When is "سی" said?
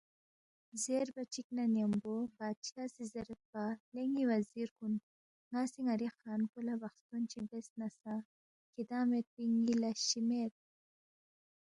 2.93-3.03, 5.71-5.79